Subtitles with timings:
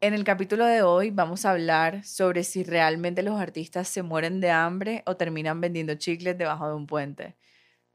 [0.00, 4.40] En el capítulo de hoy vamos a hablar sobre si realmente los artistas se mueren
[4.40, 7.36] de hambre o terminan vendiendo chicles debajo de un puente.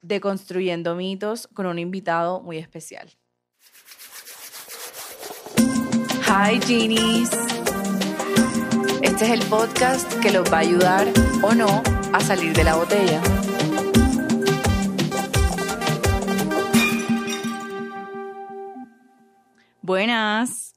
[0.01, 3.09] Deconstruyendo mitos con un invitado muy especial.
[6.27, 7.29] Hi Genies.
[9.01, 11.07] Este es el podcast que los va a ayudar
[11.41, 11.81] o no
[12.11, 13.21] a salir de la botella.
[19.81, 20.72] Buenas.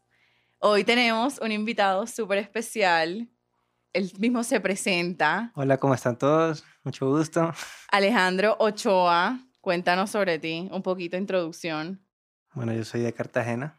[0.68, 3.30] Hoy tenemos un invitado súper especial.
[3.92, 5.52] Él mismo se presenta.
[5.54, 6.64] Hola, ¿cómo están todos?
[6.82, 7.52] Mucho gusto.
[7.92, 12.04] Alejandro Ochoa, cuéntanos sobre ti, un poquito de introducción.
[12.52, 13.78] Bueno, yo soy de Cartagena,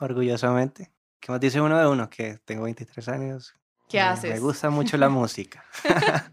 [0.00, 0.90] orgullosamente.
[1.20, 2.10] ¿Qué más dice uno de uno?
[2.10, 3.54] Que tengo 23 años.
[3.88, 4.32] ¿Qué haces?
[4.32, 5.64] Me gusta mucho la música.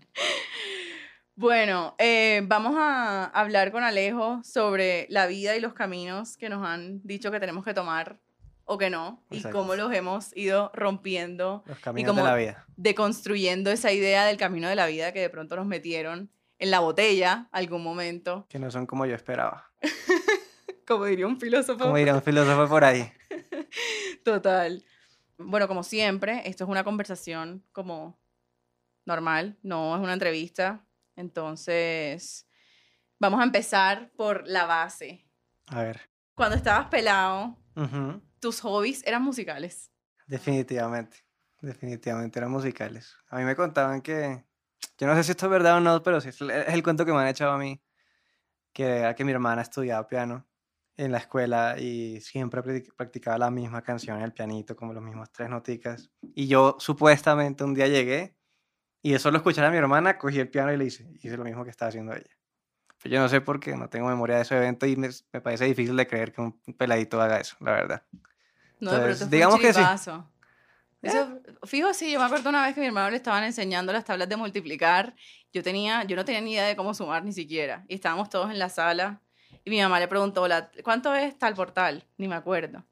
[1.36, 6.66] bueno, eh, vamos a hablar con Alejo sobre la vida y los caminos que nos
[6.66, 8.20] han dicho que tenemos que tomar
[8.66, 11.64] o que no, y cómo los hemos ido rompiendo.
[11.68, 12.66] Los caminos de la vida.
[12.76, 16.80] Deconstruyendo esa idea del camino de la vida que de pronto nos metieron en la
[16.80, 18.48] botella algún momento.
[18.50, 19.72] Que no son como yo esperaba.
[20.88, 21.84] como diría un filósofo.
[21.84, 23.12] Como diría un filósofo por ahí.
[24.24, 24.84] Total.
[25.38, 28.18] Bueno, como siempre, esto es una conversación como
[29.06, 30.84] normal, no es una entrevista.
[31.16, 32.48] Entonces,
[33.20, 35.26] vamos a empezar por la base.
[35.68, 36.10] A ver.
[36.34, 37.58] Cuando estabas pelado,
[38.40, 39.92] tus hobbies eran musicales.
[40.28, 41.18] Definitivamente,
[41.62, 43.16] definitivamente eran musicales.
[43.30, 44.46] A mí me contaban que,
[44.98, 47.12] yo no sé si esto es verdad o no, pero sí, es el cuento que
[47.12, 47.82] me han echado a mí,
[48.74, 50.48] que era que mi hermana estudiaba piano
[50.98, 52.62] en la escuela y siempre
[52.96, 56.12] practicaba la misma canción en el pianito, como los mismos tres noticas.
[56.34, 58.38] Y yo supuestamente un día llegué
[59.02, 61.64] y eso lo escuchaba mi hermana, cogí el piano y le hice, hice lo mismo
[61.64, 62.35] que estaba haciendo ella.
[63.06, 65.40] Pero yo no sé por qué, no tengo memoria de ese evento y me, me
[65.40, 68.04] parece difícil de creer que un peladito haga eso, la verdad.
[68.80, 69.82] No, pero digamos que sí.
[71.04, 74.06] Eso, fijo, sí, yo me acuerdo una vez que mi hermano le estaban enseñando las
[74.06, 75.14] tablas de multiplicar.
[75.54, 77.86] Yo, tenía, yo no tenía ni idea de cómo sumar ni siquiera.
[77.88, 79.22] Y estábamos todos en la sala.
[79.64, 80.48] Y mi mamá le preguntó,
[80.84, 82.08] ¿cuánto es tal por tal?
[82.18, 82.84] Ni me acuerdo.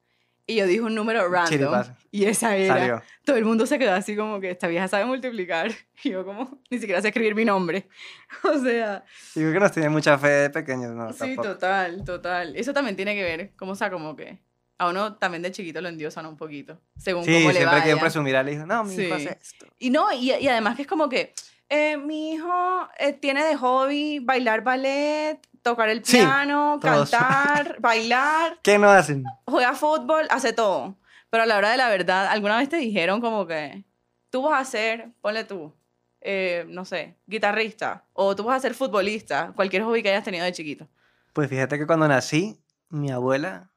[0.45, 1.83] Y yo dije un número random.
[2.11, 3.03] Y esa era.
[3.23, 5.71] Todo el mundo se quedó así como que esta vieja sabe multiplicar.
[6.03, 7.87] Y yo como, ni siquiera sé escribir mi nombre.
[8.43, 9.05] O sea...
[9.35, 11.13] Yo creo que nos tiene mucha fe de pequeños, ¿no?
[11.13, 12.55] Sí, total, total.
[12.57, 14.39] Eso también tiene que ver, como, o sea, como que
[14.77, 17.99] a uno también de chiquito lo endiosan un poquito, según sí, cómo le siempre quieren
[17.99, 19.67] presumir al hijo, no, mi hijo hace esto.
[19.79, 21.33] Y no, y, y, además que es como que
[21.69, 28.59] eh, mi hijo eh, tiene de hobby bailar ballet, tocar el piano, cantar, bailar.
[28.61, 29.23] ¿Qué no hacen?
[29.45, 30.95] Juega fútbol, hace todo.
[31.29, 33.83] Pero a la hora de la verdad, ¿alguna vez te dijeron como que
[34.29, 35.73] tú vas a ser, ponle tú,
[36.21, 40.45] eh, no sé, guitarrista, o tú vas a ser futbolista, cualquier hobby que hayas tenido
[40.45, 40.87] de chiquito?
[41.31, 42.59] Pues fíjate que cuando nací,
[42.89, 43.71] mi abuela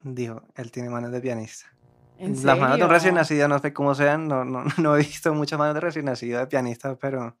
[0.00, 1.72] dijo, él tiene manos de pianista.
[2.18, 5.32] Las manos de un recién nacido, no sé cómo sean, no, no, no he visto
[5.34, 7.36] muchas manos de recién nacido de pianista, pero,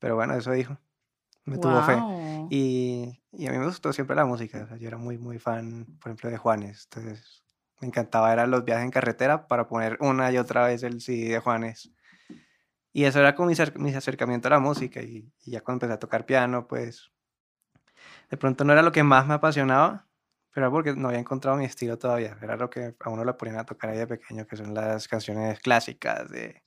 [0.00, 0.76] pero bueno, eso dijo.
[1.44, 1.98] Me tuvo fe.
[2.50, 4.68] Y, y, a mí me gustó siempre la música.
[4.78, 6.88] yo era muy, muy fan, por ejemplo, de Juanes.
[6.90, 7.44] Entonces,
[7.80, 11.30] me encantaba, eran los viajes en carretera para poner una y otra vez el CD
[11.30, 11.90] de Juanes.
[12.92, 15.00] Y eso era como mi, mi acercamiento a la música.
[15.02, 17.10] Y, y ya cuando empecé a tocar piano, pues,
[18.30, 20.06] de pronto no era lo que más me apasionaba,
[20.52, 22.36] pero porque no había encontrado mi estilo todavía.
[22.42, 25.08] Era lo que a uno le ponían a tocar ahí de pequeño, que son las
[25.08, 26.62] canciones clásicas de,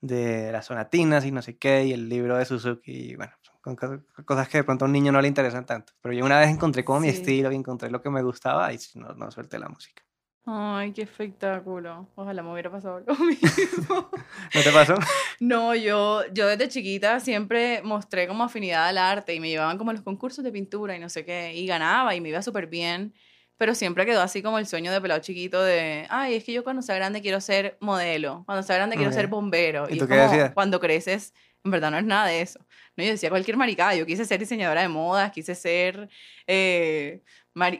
[0.00, 3.10] de las sonatinas y no sé qué, y el libro de Suzuki.
[3.10, 3.32] Y bueno,
[3.64, 3.76] son
[4.24, 5.94] cosas que de pronto a un niño no le interesan tanto.
[6.02, 8.78] Pero yo una vez encontré como mi estilo y encontré lo que me gustaba y
[8.94, 10.04] no, no suelté la música.
[10.46, 12.10] Ay, qué espectáculo.
[12.16, 14.10] Ojalá me hubiera pasado lo mismo.
[14.54, 14.94] ¿No te pasó?
[15.40, 19.90] No, yo, yo desde chiquita siempre mostré como afinidad al arte y me llevaban como
[19.90, 22.66] a los concursos de pintura y no sé qué, y ganaba y me iba súper
[22.66, 23.14] bien,
[23.56, 26.62] pero siempre quedó así como el sueño de pelado chiquito de, ay, es que yo
[26.62, 29.86] cuando sea grande quiero ser modelo, cuando sea grande quiero ser bombero.
[29.88, 30.52] ¿Y, tú qué decías?
[30.52, 31.32] Cuando creces,
[31.64, 32.60] en verdad no es nada de eso.
[32.96, 36.08] No, yo decía cualquier maricada, yo quise ser diseñadora de modas, quise ser
[36.46, 37.22] eh,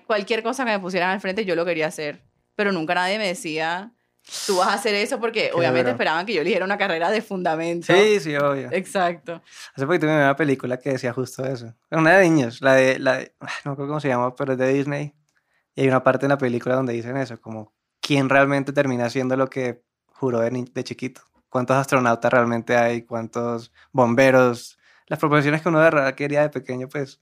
[0.07, 2.21] cualquier cosa que me pusieran al frente, yo lo quería hacer
[2.57, 3.93] pero nunca nadie me decía,
[4.47, 7.93] tú vas a hacer eso porque obviamente esperaban que yo eligiera una carrera de fundamento.
[7.93, 8.69] Sí, sí, obvio.
[8.73, 9.43] Exacto.
[9.75, 11.75] Hace poquito vi una película que decía justo eso.
[11.91, 14.59] Una de niños, la de, la de, no me acuerdo cómo se llama, pero es
[14.59, 15.15] de Disney.
[15.75, 19.37] Y hay una parte en la película donde dicen eso, como quién realmente termina haciendo
[19.37, 21.23] lo que juró de, de chiquito.
[21.55, 23.03] ¿Cuántos astronautas realmente hay?
[23.03, 24.77] ¿Cuántos bomberos?
[25.07, 27.21] Las proporciones que uno de verdad quería de pequeño, pues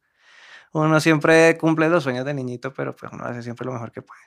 [0.72, 4.00] uno siempre cumple los sueños de niñito, pero pues uno hace siempre lo mejor que
[4.00, 4.22] puede.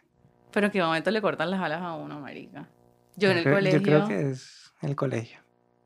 [0.51, 2.69] Pero que momento le cortan las alas a uno, marica.
[3.15, 3.79] Yo en el colegio.
[3.79, 5.39] Yo creo que es en el colegio.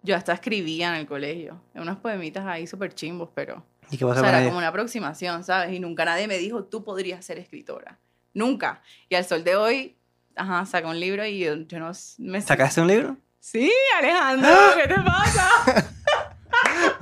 [0.03, 1.63] Yo hasta escribía en el colegio.
[1.73, 3.65] En unos poemitas ahí súper chimbos, pero.
[3.89, 5.71] ¿Y qué vas o sea, era como una aproximación, ¿sabes?
[5.71, 7.97] Y nunca nadie me dijo, tú podrías ser escritora.
[8.33, 8.81] Nunca.
[9.07, 9.97] Y al sol de hoy,
[10.35, 12.41] ajá, saca un libro y yo, yo no me...
[12.41, 13.17] ¿Sacaste un libro?
[13.39, 15.49] Sí, Alejandro, ¿qué te pasa?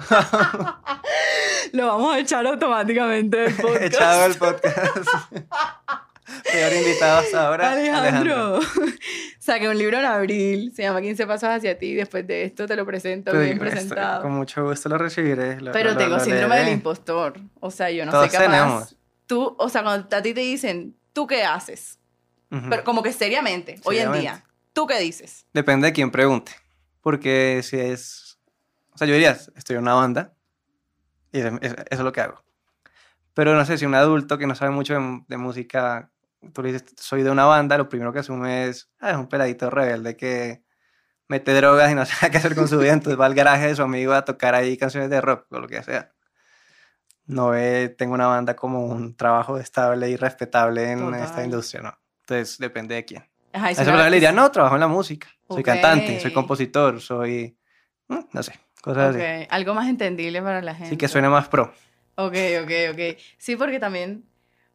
[1.73, 3.81] Lo vamos a echar automáticamente del podcast.
[3.83, 4.97] Echado el podcast.
[6.51, 7.71] Peor invitado hasta ahora.
[7.71, 8.59] Alejandro.
[9.39, 11.93] Saqué un libro en abril, se llama 15 pasos hacia ti.
[11.95, 14.21] Después de esto te lo presento bien presentado.
[14.21, 15.57] con mucho gusto lo recibiré.
[15.73, 17.39] Pero tengo síndrome del impostor.
[17.59, 18.45] O sea, yo no sé capaz.
[18.45, 18.95] Tenemos.
[19.25, 21.99] Tú, o sea, cuando a ti te dicen, ¿tú qué haces?
[22.49, 24.43] Pero como que seriamente, hoy en día,
[24.77, 25.47] ¿tú qué dices?
[25.53, 26.51] Depende de quién pregunte.
[27.01, 28.37] Porque si es.
[28.93, 30.35] O sea, yo diría, estoy en una banda
[31.31, 31.57] y eso
[31.89, 32.43] es lo que hago.
[33.33, 34.93] Pero no sé, si un adulto que no sabe mucho
[35.27, 36.11] de música
[36.53, 39.27] tú le dices, soy de una banda, lo primero que asume es, ah, es un
[39.27, 40.63] peladito rebelde que
[41.27, 43.75] mete drogas y no sabe qué hacer con su vida, entonces va al garaje de
[43.75, 46.13] su amigo a tocar ahí canciones de rock o lo que sea.
[47.25, 51.97] No ve, tengo una banda como un trabajo estable y respetable en esta industria, ¿no?
[52.21, 53.36] Entonces depende de quién.
[53.53, 57.57] A esa persona le diría, no, trabajo en la música, soy cantante, soy compositor, soy,
[58.07, 59.47] mm, no sé, cosas así.
[59.49, 60.91] Algo más entendible para la gente.
[60.91, 61.73] Sí, que suene más pro.
[62.15, 63.17] Ok, ok, ok.
[63.37, 64.23] Sí, porque también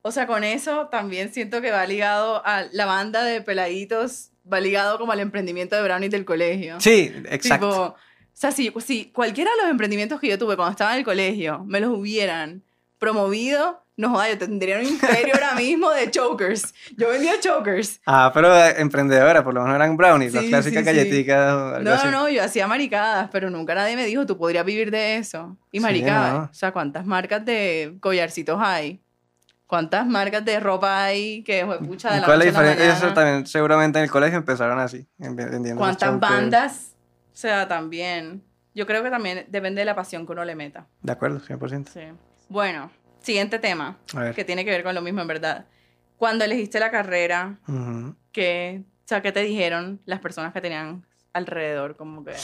[0.03, 4.61] o sea, con eso también siento que va ligado a la banda de peladitos, va
[4.61, 6.81] ligado como al emprendimiento de Brownie del colegio.
[6.81, 7.95] Sí, exacto.
[7.95, 7.97] o
[8.33, 11.65] sea, si, si cualquiera de los emprendimientos que yo tuve cuando estaba en el colegio
[11.65, 12.65] me los hubieran
[13.03, 16.73] promovido, no joda, yo tendría un imperio ahora mismo de chokers.
[16.97, 18.01] Yo vendía chokers.
[18.07, 21.83] Ah, pero emprendedora, por lo menos eran brownies, las clásicas galletitas.
[21.83, 25.17] No, no, no, yo hacía maricadas, pero nunca nadie me dijo, tú podrías vivir de
[25.17, 25.59] eso.
[25.73, 26.51] Y maricadas.
[26.51, 29.03] O sea, ¿cuántas marcas de collarcitos hay?
[29.67, 32.93] ¿Cuántas marcas de ropa hay que pucha de la ¿Cuál es la diferencia?
[32.93, 35.77] Eso también, seguramente en el colegio empezaron así, vendiendo.
[35.77, 36.95] ¿Cuántas bandas?
[37.33, 38.45] O sea, también.
[38.77, 40.87] Yo creo que también depende de la pasión que uno le meta.
[41.03, 41.89] De acuerdo, 100%.
[41.89, 42.01] Sí.
[42.53, 42.91] Bueno,
[43.21, 43.99] siguiente tema,
[44.35, 45.65] que tiene que ver con lo mismo en verdad.
[46.19, 47.59] Cuando elegiste la carrera,
[48.31, 51.97] ¿qué, o sea, ¿qué te dijeron las personas que tenían alrededor?
[51.97, 52.35] Como que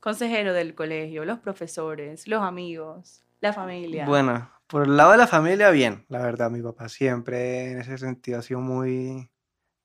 [0.00, 4.06] consejero del colegio, los profesores, los amigos, la familia.
[4.06, 7.98] Bueno, por el lado de la familia, bien, la verdad, mi papá siempre en ese
[7.98, 9.30] sentido ha sido muy...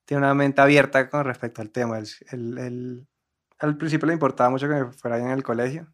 [0.05, 1.99] Tiene una mente abierta con respecto al tema.
[2.31, 3.05] El,
[3.59, 5.93] al principio le importaba mucho que me fuera en el colegio,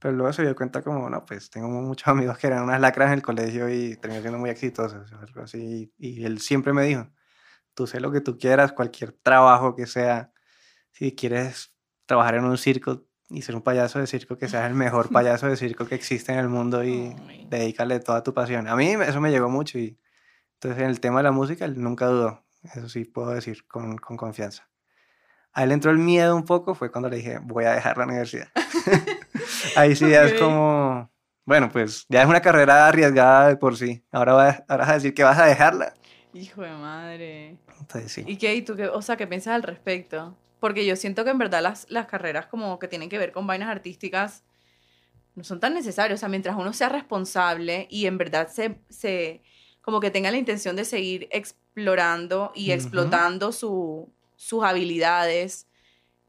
[0.00, 3.08] pero luego se dio cuenta como, no, pues tengo muchos amigos que eran unas lacras
[3.08, 5.92] en el colegio y terminó siendo muy exitosos, algo así.
[5.98, 7.08] Y él siempre me dijo,
[7.74, 10.32] tú sé lo que tú quieras, cualquier trabajo que sea,
[10.92, 11.74] si quieres
[12.06, 15.46] trabajar en un circo, y ser un payaso de circo que seas el mejor payaso
[15.46, 17.14] de circo que existe en el mundo y
[17.48, 18.68] dedícale toda tu pasión.
[18.68, 19.98] A mí eso me llegó mucho y
[20.54, 22.44] entonces en el tema de la música él nunca dudó,
[22.74, 24.68] eso sí puedo decir con, con confianza.
[25.52, 28.04] A él entró el miedo un poco, fue cuando le dije, voy a dejar la
[28.04, 28.48] universidad.
[29.80, 31.10] Ahí sí ya es como,
[31.44, 34.02] bueno, pues ya es una carrera arriesgada de por sí.
[34.12, 35.94] Ahora, vas, ahora vas a decir que vas a dejarla.
[36.34, 37.56] Hijo de madre.
[37.80, 38.24] Entonces sí.
[38.26, 38.54] ¿Y qué?
[38.54, 38.88] ¿Y tú qué?
[38.88, 40.36] O sea, ¿qué piensas al respecto?
[40.60, 43.46] Porque yo siento que en verdad las, las carreras como que tienen que ver con
[43.46, 44.44] vainas artísticas
[45.34, 46.18] no son tan necesarias.
[46.18, 49.42] O sea, mientras uno sea responsable y en verdad se, se
[49.80, 55.66] como que tenga la intención de seguir explorando y explotando su, sus habilidades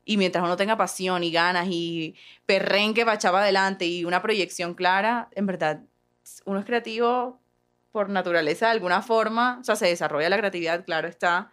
[0.05, 2.15] y mientras uno tenga pasión y ganas y
[2.45, 5.81] perrenque para echar adelante y una proyección clara, en verdad,
[6.45, 7.39] uno es creativo
[7.91, 11.51] por naturaleza de alguna forma, o sea, se desarrolla la creatividad, claro está,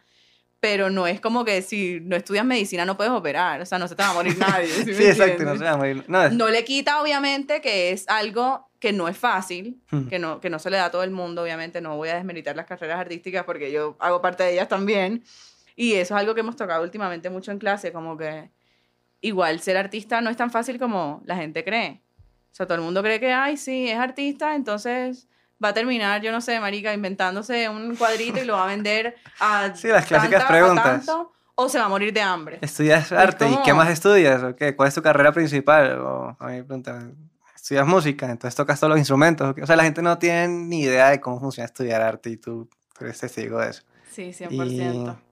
[0.60, 3.86] pero no es como que si no estudias medicina no puedes operar, o sea, no
[3.86, 4.66] se te va a morir nadie.
[4.84, 6.04] ¿sí, exacto, no se va a morir.
[6.08, 10.08] No, no, le quita, obviamente, que es algo que no es fácil, hmm.
[10.08, 12.14] que, no, que no se le da a todo el mundo, obviamente, no voy a
[12.14, 15.24] desmeritar las carreras artísticas porque yo hago parte de ellas también,
[15.78, 18.50] y eso es algo que hemos tocado últimamente mucho en clase, como que
[19.20, 22.02] igual ser artista no es tan fácil como la gente cree.
[22.50, 25.28] O sea, todo el mundo cree que, ay, sí, es artista, entonces
[25.62, 29.14] va a terminar, yo no sé, marica, inventándose un cuadrito y lo va a vender
[29.38, 31.06] a Sí, las clásicas preguntas.
[31.54, 32.58] o se va a morir de hambre.
[32.60, 33.48] ¿Estudias arte?
[33.48, 34.42] ¿Y qué más estudias?
[34.42, 34.74] ¿O qué?
[34.74, 35.96] ¿Cuál es tu carrera principal?
[36.00, 36.82] O a mí me
[37.54, 38.28] ¿estudias música?
[38.28, 39.54] Entonces tocas todos los instrumentos.
[39.62, 42.68] O sea, la gente no tiene ni idea de cómo funciona estudiar arte y tú,
[43.00, 43.82] eres testigo de eso.
[44.10, 44.50] Sí, 100%.
[44.50, 45.27] Y,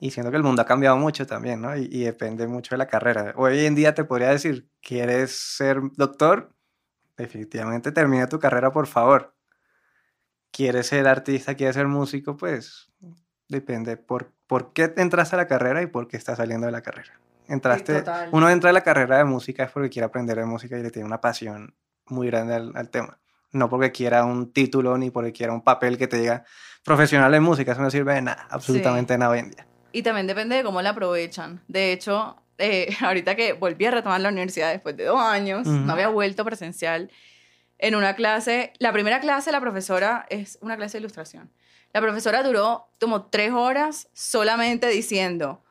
[0.00, 1.76] y siento que el mundo ha cambiado mucho también, ¿no?
[1.76, 3.34] Y, y depende mucho de la carrera.
[3.36, 6.54] Hoy en día te podría decir, ¿quieres ser doctor?
[7.16, 9.34] Definitivamente termina tu carrera, por favor
[10.50, 12.90] quieres ser artista, quieres ser músico, pues
[13.48, 16.82] depende por, por qué entraste a la carrera y por qué estás saliendo de la
[16.82, 17.20] carrera.
[17.48, 20.82] Entraste, uno entra a la carrera de música es porque quiere aprender de música y
[20.82, 21.74] le tiene una pasión
[22.06, 23.18] muy grande al, tema.
[23.50, 26.44] No porque quiera un título ni porque quiera un papel que te diga
[26.84, 29.66] profesional en música, eso no sirve de nada, absolutamente nada hoy en día.
[29.92, 31.60] Y también depende de cómo la aprovechan.
[31.68, 35.92] De hecho, eh, ahorita que volví a retomar la universidad después de dos años, no
[35.92, 37.10] había vuelto presencial,
[37.78, 41.50] en una clase, la primera clase la profesora es una clase de ilustración.
[41.92, 45.64] La profesora duró como tres horas solamente diciendo,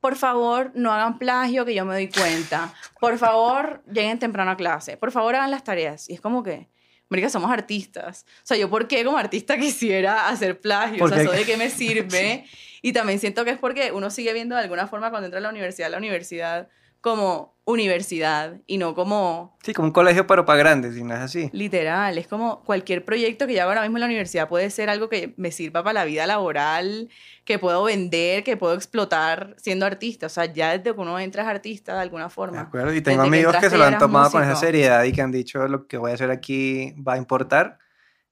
[0.00, 2.72] por favor, no hagan plagio, que yo me doy cuenta.
[3.00, 4.96] Por favor, lleguen temprano a clase.
[4.96, 6.08] Por favor, hagan las tareas.
[6.08, 6.68] Y es como que,
[7.08, 8.24] Marica, somos artistas.
[8.44, 11.04] O sea, yo, ¿por qué como artista quisiera hacer plagio?
[11.04, 12.44] O sea, ¿eso de qué me sirve?
[12.82, 15.42] Y también siento que es porque uno sigue viendo de alguna forma cuando entra a
[15.42, 16.68] la universidad, la universidad
[17.00, 19.56] como universidad y no como...
[19.62, 21.50] Sí, como un colegio pero para grandes, y no es así.
[21.52, 24.88] Literal, es como cualquier proyecto que yo hago ahora mismo en la universidad puede ser
[24.88, 27.08] algo que me sirva para la vida laboral,
[27.44, 30.26] que puedo vender, que puedo explotar siendo artista.
[30.26, 32.56] O sea, ya desde que uno entra es artista de alguna forma.
[32.56, 35.22] De acuerdo, y tengo amigos que, se lo han tomado con esa seriedad y que
[35.22, 37.78] han dicho lo que voy a hacer aquí va a importar.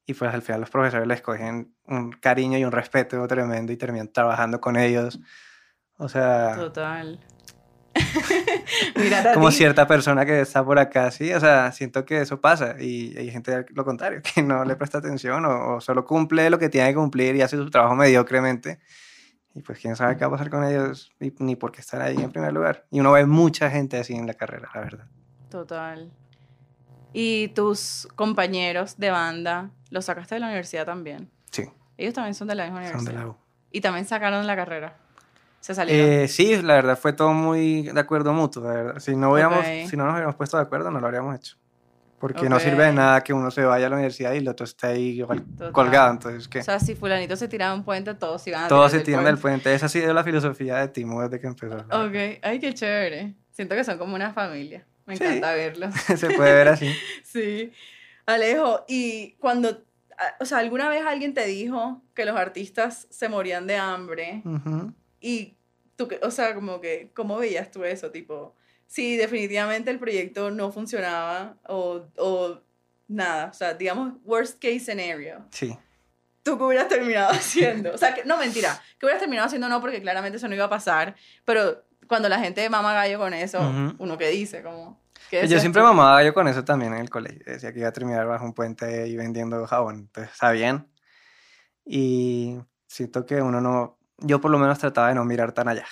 [0.07, 3.77] Y pues al final los profesores les cogen un cariño y un respeto tremendo y
[3.77, 5.19] terminan trabajando con ellos.
[5.99, 6.55] O sea...
[6.55, 7.19] Total.
[9.35, 13.17] como cierta persona que está por acá, sí, o sea, siento que eso pasa y
[13.17, 16.91] hay gente lo contrario, que no le presta atención o, solo cumple lo que tiene
[16.91, 18.81] que cumplir y hace su trabajo mediocremente.
[19.55, 22.17] Y pues quién sabe qué va a pasar con ellos ni, por qué están ahí
[22.17, 22.87] en primer lugar.
[22.91, 25.07] Y uno ve mucha gente así en la carrera, la verdad.
[25.49, 26.13] Total.
[27.13, 31.31] ¿Y tus compañeros de banda los sacaste de la universidad también?
[31.51, 31.65] Sí.
[31.97, 33.05] Ellos también son de la misma universidad.
[33.05, 33.37] Son de la U.
[33.71, 34.97] Y también sacaron la carrera.
[35.89, 39.01] Eh, sí, la verdad fue todo muy de acuerdo mutuo, la verdad.
[39.01, 41.57] Si no, hubiéramos, si no nos hubiéramos puesto de acuerdo, no lo habríamos hecho.
[42.19, 44.65] Porque no sirve de nada que uno se vaya a la universidad y el otro
[44.65, 45.23] esté ahí
[45.73, 46.13] colgado.
[46.13, 46.61] Entonces, ¿qué?
[46.61, 49.39] O sea, si fulanito se tiraba un puente, todos iban a Todos se tiran del
[49.39, 49.75] puente.
[49.75, 51.77] Esa ha sido la filosofía de Timo desde que empezó.
[51.77, 52.41] Ok.
[52.43, 53.35] Ay, qué chévere.
[53.51, 54.87] Siento que son como una familia.
[55.07, 55.95] Me encanta verlos.
[56.17, 56.93] se puede ver así.
[57.25, 57.73] sí.
[58.27, 59.85] Alejo, y cuando...
[60.41, 64.43] O sea, ¿alguna vez alguien te dijo que los artistas se morían de hambre?
[65.21, 65.57] Y
[65.95, 68.11] tú, o sea, como que, ¿cómo veías tú eso?
[68.11, 68.55] Tipo,
[68.87, 72.61] si definitivamente el proyecto no funcionaba o, o
[73.09, 75.45] nada, o sea, digamos, worst case scenario.
[75.51, 75.77] Sí.
[76.43, 77.93] ¿Tú qué hubieras terminado haciendo?
[77.93, 80.67] O sea, que, no, mentira, que hubieras terminado haciendo no porque claramente eso no iba
[80.67, 83.61] a pasar, pero cuando la gente mama gallo con eso,
[83.99, 85.01] uno que dice, como...
[85.31, 87.43] Yo siempre mamaba gallo con eso también en el colegio.
[87.45, 89.97] Decía que iba a terminar bajo un puente y vendiendo jabón.
[89.97, 90.87] Entonces, está bien.
[91.85, 95.87] Y siento que uno no, yo por lo menos trataba de no mirar tan allá.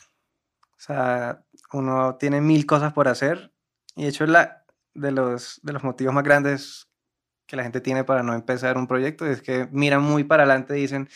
[0.76, 1.42] O sea,
[1.72, 3.52] uno tiene mil cosas por hacer
[3.96, 6.88] y de hecho la, de, los, de los motivos más grandes
[7.46, 10.78] que la gente tiene para no empezar un proyecto es que miran muy para adelante
[10.78, 11.08] y dicen,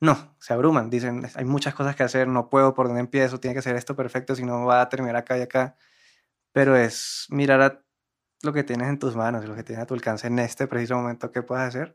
[0.00, 3.54] no, se abruman, dicen, hay muchas cosas que hacer, no puedo, por dónde empiezo, tiene
[3.54, 5.76] que ser esto perfecto, si no va a terminar acá y acá.
[6.52, 7.82] Pero es mirar a
[8.42, 10.96] lo que tienes en tus manos, lo que tienes a tu alcance en este preciso
[10.96, 11.94] momento que puedes hacer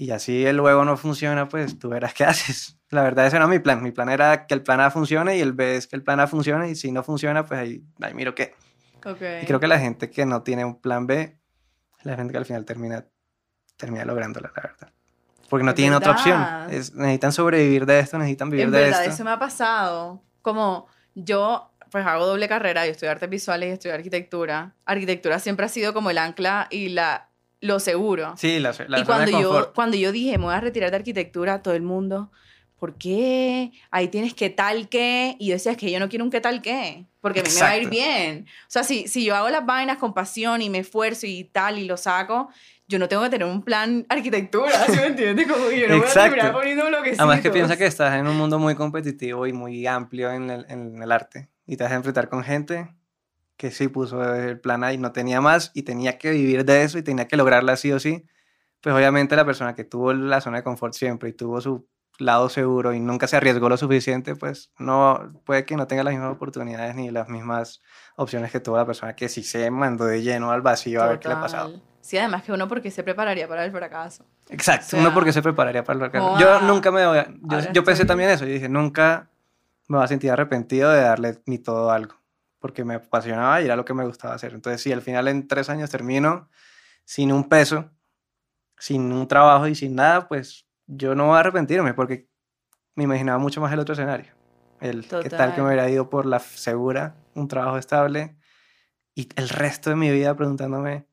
[0.00, 2.78] y así el luego no funciona, pues tú verás qué haces.
[2.88, 3.82] La verdad, ese no es mi plan.
[3.82, 6.20] Mi plan era que el plan A funcione y el B es que el plan
[6.20, 8.54] A funcione y si no funciona, pues ahí, ahí miro qué.
[9.04, 9.42] Okay.
[9.42, 11.38] Y creo que la gente que no tiene un plan B,
[12.02, 13.04] la gente que al final termina,
[13.76, 14.92] termina lográndola, la verdad.
[15.48, 16.46] Porque no tienen otra opción.
[16.68, 19.14] necesitan sobrevivir de esto, necesitan vivir en de verdad, esto.
[19.14, 20.22] Eso me ha pasado.
[20.42, 24.74] Como yo, pues hago doble carrera, yo estudio artes visuales y estudio arquitectura.
[24.84, 27.30] Arquitectura siempre ha sido como el ancla y la
[27.60, 28.34] lo seguro.
[28.36, 31.62] Sí, la, la Y cuando yo, cuando yo dije, me voy a retirar de arquitectura,
[31.62, 32.30] todo el mundo,
[32.80, 33.70] ¿por qué?
[33.90, 35.36] Ahí tienes que tal que.
[35.38, 37.50] Y yo decía, es que yo no quiero un qué tal qué, porque a mí
[37.54, 38.46] me va a ir bien.
[38.62, 41.78] O sea, si, si yo hago las vainas con pasión y me esfuerzo y tal
[41.78, 42.48] y lo saco,
[42.88, 45.46] yo no tengo que tener un plan arquitectura, ¿sí me entiendes?
[45.46, 48.18] Como que yo no voy a terminar poniendo lo que Además que piensa que estás
[48.18, 51.48] en un mundo muy competitivo y muy amplio en el, en el arte.
[51.66, 52.88] Y te vas a enfrentar con gente
[53.58, 56.82] que sí puso el plan A y no tenía más y tenía que vivir de
[56.82, 58.24] eso y tenía que lograrla sí o sí,
[58.80, 61.86] pues obviamente la persona que tuvo la zona de confort siempre y tuvo su
[62.20, 66.12] lado seguro y nunca se arriesgó lo suficiente, pues no puede que no tenga las
[66.12, 67.80] mismas oportunidades ni las mismas
[68.16, 71.18] opciones que tuvo la persona que sí se mandó de lleno al vacío a ver
[71.18, 71.80] qué le ha pasado.
[72.00, 74.24] Sí, además que uno porque se prepararía para el fracaso.
[74.48, 76.38] Exacto, uno porque se prepararía para el fracaso.
[76.38, 79.28] Yo nunca me voy a, yo, yo pensé también eso, yo dije, nunca
[79.88, 82.20] me voy a sentir arrepentido de darle ni todo algo
[82.60, 84.52] porque me apasionaba y era lo que me gustaba hacer.
[84.54, 86.48] Entonces, si al final en tres años termino
[87.04, 87.90] sin un peso,
[88.78, 92.28] sin un trabajo y sin nada, pues yo no voy a arrepentirme porque
[92.94, 94.32] me imaginaba mucho más el otro escenario.
[94.80, 98.36] El que tal que me hubiera ido por la segura, un trabajo estable
[99.14, 101.06] y el resto de mi vida preguntándome,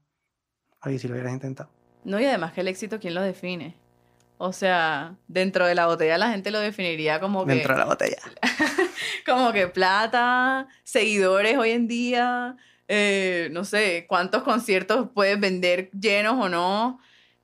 [0.83, 1.69] oye, si lo hubieras intentado.
[2.03, 3.75] No, y además que el éxito, ¿quién lo define?
[4.37, 7.53] O sea, dentro de la botella la gente lo definiría como que...
[7.53, 8.21] Dentro de la botella.
[9.25, 12.55] como que plata, seguidores hoy en día,
[12.87, 16.99] eh, no sé, cuántos conciertos puedes vender llenos o no.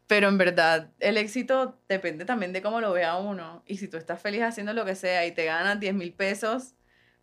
[0.07, 3.63] Pero en verdad, el éxito depende también de cómo lo vea uno.
[3.65, 6.75] Y si tú estás feliz haciendo lo que sea y te ganas 10 mil pesos,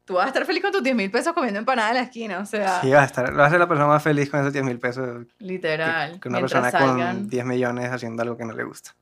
[0.05, 2.41] tú vas a estar feliz con tus 10 mil pesos comiendo empanada en la esquina,
[2.41, 2.81] o sea...
[2.81, 4.79] Sí, vas a, estar, vas a ser la persona más feliz con esos 10 mil
[4.79, 5.27] pesos.
[5.39, 6.19] Literal.
[6.19, 8.97] Que, una persona con 10 millones haciendo algo que no le gusta.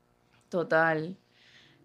[0.49, 1.17] Total.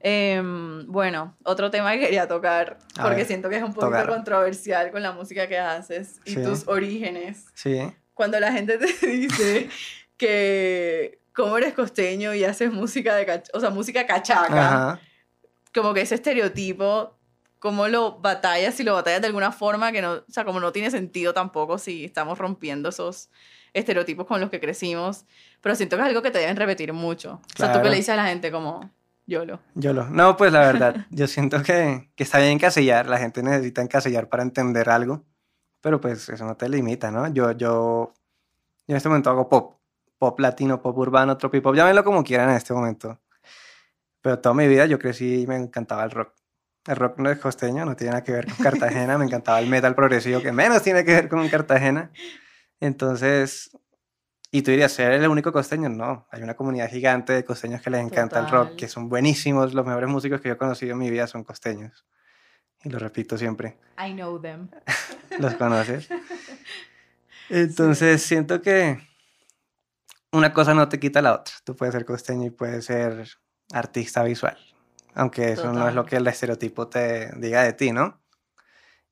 [0.00, 5.02] Em, bueno, otro tema que quería tocar, porque siento que es un poquito controversial con
[5.02, 7.46] la música que haces y tus orígenes.
[7.54, 7.80] Sí.
[8.12, 9.70] Cuando la gente te dice
[10.18, 15.00] que como eres costeño y haces música de o sea, música cachaca,
[15.74, 17.16] como que ese estereotipo,
[17.58, 20.72] cómo lo batallas, si lo batallas de alguna forma que no, o sea, como no
[20.72, 23.30] tiene sentido tampoco si estamos rompiendo esos
[23.72, 25.24] estereotipos con los que crecimos,
[25.60, 27.40] pero siento que es algo que te deben repetir mucho.
[27.54, 28.88] O sea, tú que le dices a la gente como,
[29.26, 29.58] YOLO.
[29.74, 30.04] YOLO.
[30.10, 34.28] No, pues la verdad, yo siento que, que está bien encasillar, la gente necesita encasillar
[34.28, 35.24] para entender algo,
[35.80, 37.26] pero pues eso no te limita, ¿no?
[37.32, 38.12] Yo, yo,
[38.86, 39.74] yo en este momento hago pop,
[40.18, 43.20] pop latino, pop urbano, tropipop, llámenlo como quieran en este momento.
[44.20, 46.34] Pero toda mi vida yo crecí y me encantaba el rock.
[46.86, 49.68] El rock no es costeño, no tiene nada que ver con Cartagena, me encantaba el
[49.68, 52.10] metal progresivo, que menos tiene que ver con Cartagena.
[52.80, 53.70] Entonces,
[54.50, 55.88] y tú dirías, ¿ser el único costeño?
[55.88, 59.74] No, hay una comunidad gigante de costeños que les encanta el rock, que son buenísimos.
[59.74, 62.06] Los mejores músicos que yo he conocido en mi vida son costeños.
[62.84, 63.78] Y lo repito siempre.
[63.98, 64.68] I know them.
[65.40, 66.08] ¿Los conoces?
[67.50, 69.00] Entonces, siento que
[70.34, 71.54] una cosa no te quita la otra.
[71.64, 73.28] Tú puedes ser costeño y puedes ser
[73.72, 74.58] artista visual.
[75.14, 78.20] Aunque eso no es lo que el estereotipo te diga de ti, ¿no?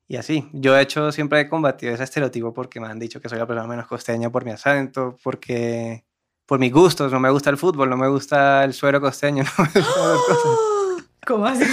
[0.05, 3.29] Y así, yo de hecho siempre he combatido ese estereotipo porque me han dicho que
[3.29, 6.03] soy la persona menos costeña por mi acento, porque
[6.45, 9.63] por mis gustos, no me gusta el fútbol, no me gusta el suero costeño, no
[9.63, 9.71] me
[11.25, 11.63] ¿Cómo así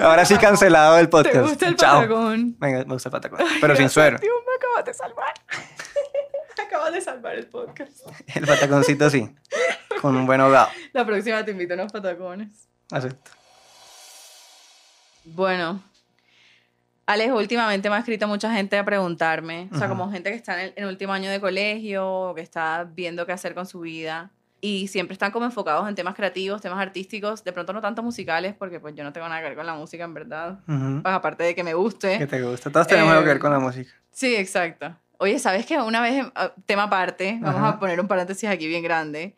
[0.00, 1.34] Ahora sí cancelado el podcast.
[1.34, 2.56] ¿Te gusta el patacón?
[2.60, 4.16] Venga, me gusta el patacón, pero sin suero.
[4.20, 5.34] Tío, me acabas de salvar.
[6.82, 8.00] Acabas de salvar el podcast.
[8.34, 9.28] El pataconcito sí,
[10.00, 10.68] con un buen hogado.
[10.92, 12.68] La próxima te invito a unos patacones.
[12.90, 13.30] Acepto.
[15.24, 15.80] Bueno,
[17.06, 20.64] Alejo, últimamente me ha escrito mucha gente a preguntarme, o sea, como gente que está
[20.64, 24.32] en el, último año de colegio, o que está viendo qué hacer con su vida,
[24.60, 28.54] y siempre están como enfocados en temas creativos, temas artísticos, de pronto no tanto musicales,
[28.58, 31.44] porque pues yo no tengo nada que ver con la música en verdad, pues aparte
[31.44, 32.18] de que me guste.
[32.18, 33.92] Que te gusta, todos tenemos algo que ver con la música.
[34.10, 34.96] Sí, exacto.
[35.18, 35.78] Oye, ¿sabes qué?
[35.78, 39.36] Una vez, ah, tema aparte, vamos a poner un paréntesis aquí bien grande,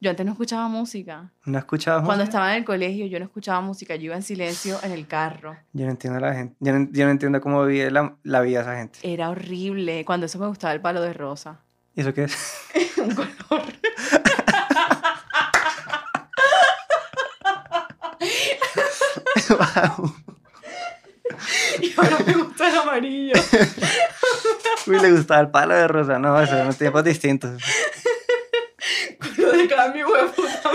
[0.00, 1.32] yo antes no escuchaba música.
[1.44, 2.06] ¿No escuchaba música?
[2.06, 5.06] Cuando estaba en el colegio yo no escuchaba música, yo iba en silencio en el
[5.06, 5.56] carro.
[5.72, 8.76] Yo no entiendo a la gente, yo no, entiendo cómo vive la, la, vida esa
[8.76, 8.98] gente.
[9.02, 11.60] Era horrible, cuando eso me gustaba el palo de rosa.
[11.94, 12.58] ¿Y eso qué es?
[12.98, 13.62] Un color.
[19.50, 20.12] wow.
[21.80, 23.34] Y ahora me gusta el amarillo.
[24.86, 26.18] Uy, le gustaba el palo de rosa.
[26.18, 27.62] No, eso son tiempos distintos
[29.50, 30.70] de cambio, puta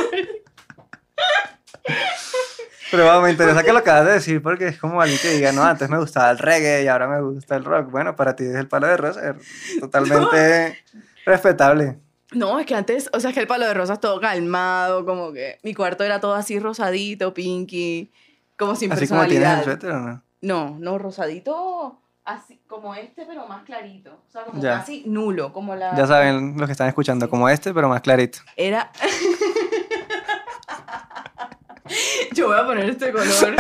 [2.90, 5.52] Pero bueno, me interesa que lo acabas de decir porque es como alguien que diga,
[5.52, 7.92] no, antes me gustaba el reggae y ahora me gusta el rock.
[7.92, 9.36] Bueno, para ti es el palo de rosa,
[9.80, 10.78] totalmente
[11.26, 12.00] respetable.
[12.34, 15.06] No, es que antes, o sea, es que el palo de rosa es todo calmado,
[15.06, 18.12] como que mi cuarto era todo así rosadito, pinky,
[18.58, 20.24] como sin ¿Así como tienes el suéter o no?
[20.42, 24.12] No, no, rosadito así como este, pero más clarito.
[24.28, 25.96] O sea, como casi nulo, como la...
[25.96, 28.40] Ya saben los que están escuchando, como este, pero más clarito.
[28.56, 28.92] Era...
[32.34, 33.56] Yo voy a poner este color,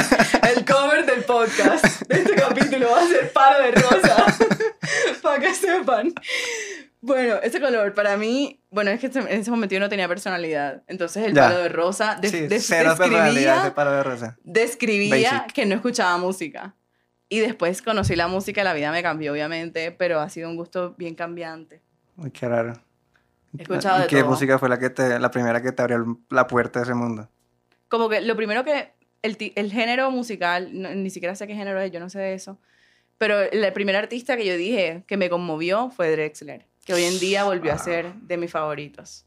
[0.56, 4.25] el cover del podcast de este capítulo va a ser paro de rosa,
[5.23, 6.13] para que sepan.
[6.99, 10.84] Bueno, ese color para mí, bueno, es que en ese momento yo no tenía personalidad.
[10.88, 14.38] Entonces el palo de rosa sí, cero describía, de rosa.
[14.43, 16.75] describía que no escuchaba música.
[17.29, 20.95] Y después conocí la música, la vida me cambió, obviamente, pero ha sido un gusto
[20.97, 21.81] bien cambiante.
[22.15, 22.73] Uy, qué raro.
[23.57, 26.47] He escuchado ¿Y qué música fue la, que te, la primera que te abrió la
[26.47, 27.29] puerta a ese mundo?
[27.89, 28.95] Como que lo primero que.
[29.23, 32.59] El, el género musical, ni siquiera sé qué género es, yo no sé de eso.
[33.17, 37.19] Pero el primer artista que yo dije que me conmovió fue Drexler, que hoy en
[37.19, 39.25] día volvió a ser de mis favoritos.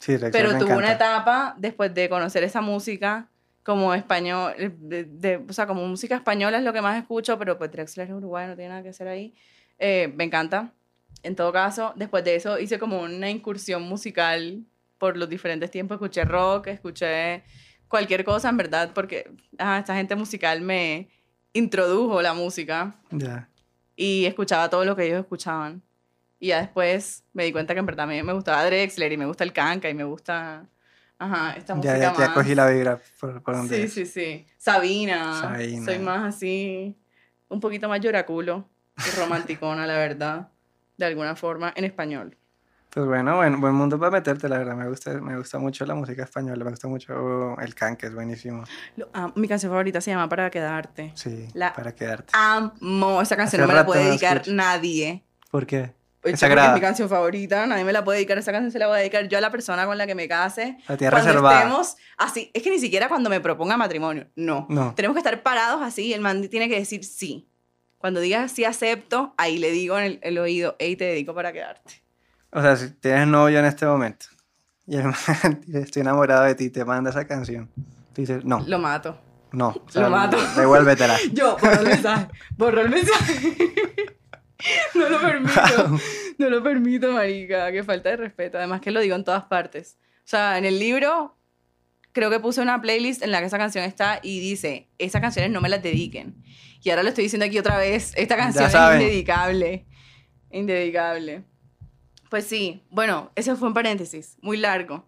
[0.00, 3.28] Sí, Drexler Pero tuvo una etapa después de conocer esa música
[3.62, 7.58] como español, eh, de, o sea, como música española es lo que más escucho, pero
[7.58, 9.34] pues Drexler es uruguayo, no tiene nada que hacer ahí.
[9.78, 10.72] Eh, me encanta.
[11.22, 14.64] En todo caso, después de eso hice como una incursión musical
[14.98, 15.96] por los diferentes tiempos.
[15.96, 17.44] Escuché rock, escuché
[17.86, 21.08] cualquier cosa, en verdad, porque esta gente musical me
[21.52, 22.96] introdujo la música.
[23.10, 23.48] Ya.
[23.94, 25.82] Y escuchaba todo lo que ellos escuchaban.
[26.40, 29.26] Y ya después me di cuenta que en verdad me, me gustaba Drexler y me
[29.26, 30.66] gusta el canca y me gusta
[31.22, 34.46] Ajá, esta música ya, ya, ya cogí la vibra por, por donde Sí, sí, sí.
[34.58, 35.40] Sabina.
[35.40, 35.84] Sabina.
[35.84, 36.96] Soy más así,
[37.48, 40.48] un poquito más lloraculo y romanticona, la verdad,
[40.96, 42.36] de alguna forma, en español.
[42.90, 44.74] Pues bueno, buen, buen mundo para meterte, la verdad.
[44.74, 48.14] Me gusta, me gusta mucho la música española, me gusta mucho el can, que es
[48.14, 48.64] buenísimo.
[49.36, 51.12] mi canción favorita se llama Para Quedarte.
[51.14, 52.32] Sí, Para Quedarte.
[52.36, 53.22] Amo.
[53.22, 55.22] Esa canción no me la puede dedicar nadie.
[55.52, 55.94] ¿Por qué?
[56.22, 58.96] Es, es mi canción favorita, nadie me la puede dedicar, esa canción se la voy
[58.96, 60.78] a dedicar yo a la persona con la que me case.
[60.88, 61.58] La tierra reservada.
[61.58, 64.66] estemos así, es que ni siquiera cuando me proponga matrimonio, no.
[64.68, 64.94] no.
[64.94, 67.48] Tenemos que estar parados así y el man tiene que decir sí.
[67.98, 72.02] Cuando digas sí acepto, ahí le digo en el, oído, hey, te dedico para quedarte.
[72.50, 74.26] O sea, si tienes novio en este momento
[74.86, 77.70] y el man estoy enamorado de ti, te manda esa canción,
[78.12, 78.64] tú dices, no.
[78.66, 79.18] Lo mato.
[79.52, 79.74] No.
[79.94, 80.38] lo mato.
[80.56, 81.16] Devuélvetela.
[81.32, 82.28] Yo, borro el mensaje.
[82.56, 83.56] Borro el mensaje.
[84.94, 85.98] no lo permito.
[86.38, 87.70] No lo permito, marica.
[87.70, 88.58] Qué falta de respeto.
[88.58, 89.98] Además que lo digo en todas partes.
[90.24, 91.36] O sea, en el libro
[92.12, 95.50] creo que puse una playlist en la que esa canción está y dice, esas canciones
[95.50, 96.42] no me las dediquen.
[96.82, 99.86] Y ahora lo estoy diciendo aquí otra vez, esta canción es indedicable.
[100.50, 101.44] Indedicable.
[102.28, 105.06] Pues sí, bueno, ese fue un paréntesis, muy largo.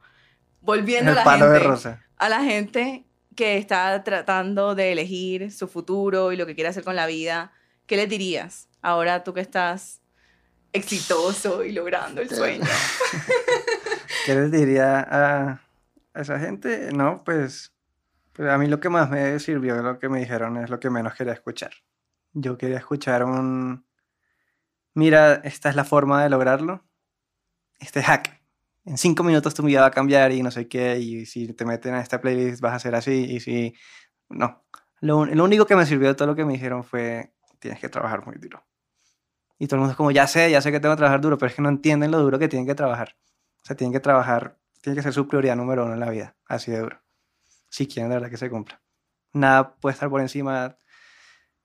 [0.60, 3.04] Volviendo a la, gente, a la gente
[3.34, 7.52] que está tratando de elegir su futuro y lo que quiere hacer con la vida,
[7.86, 8.68] ¿qué le dirías?
[8.82, 10.00] Ahora tú que estás
[10.72, 12.64] exitoso y logrando el sueño.
[14.26, 15.60] ¿Qué les diría a,
[16.14, 16.90] esa gente?
[16.92, 17.72] No, pues,
[18.32, 20.90] pues, a mí lo que más me sirvió, lo que me dijeron, es lo que
[20.90, 21.72] menos quería escuchar.
[22.32, 23.86] Yo quería escuchar un,
[24.94, 26.84] mira, esta es la forma de lograrlo,
[27.78, 28.42] este hack.
[28.84, 31.64] En cinco minutos tu vida va a cambiar y no sé qué, y si te
[31.64, 33.74] meten a esta playlist vas a hacer así, y si...
[34.28, 34.64] No.
[35.00, 37.33] Lo, lo único que me sirvió de todo lo que me dijeron fue,
[37.64, 38.62] tienes que trabajar muy duro.
[39.58, 41.38] Y todo el mundo es como, ya sé, ya sé que tengo que trabajar duro,
[41.38, 43.16] pero es que no entienden lo duro que tienen que trabajar.
[43.62, 46.36] O sea, tienen que trabajar, tiene que ser su prioridad número uno en la vida,
[46.44, 47.00] así de duro.
[47.70, 48.82] Si quieren de verdad que se cumpla.
[49.32, 50.76] Nada puede estar por encima.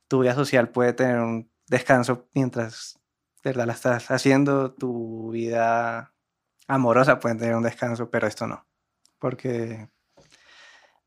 [0.07, 3.01] Tu vida social puede tener un descanso mientras
[3.43, 4.71] de verdad la estás haciendo.
[4.71, 6.13] Tu vida
[6.67, 8.65] amorosa puede tener un descanso, pero esto no.
[9.19, 9.89] Porque,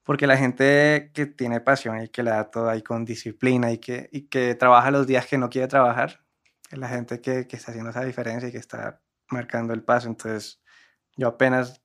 [0.05, 3.79] porque la gente que tiene pasión y que le da todo ahí con disciplina y
[3.79, 6.21] que, y que trabaja los días que no quiere trabajar,
[6.71, 10.09] es la gente que, que, está haciendo esa diferencia y que está marcando el paso.
[10.09, 10.61] Entonces,
[11.17, 11.83] yo apenas